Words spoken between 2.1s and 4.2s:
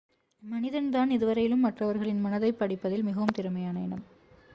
மனதைப் படிப்பதில் மிகவும் திறமையான இனம்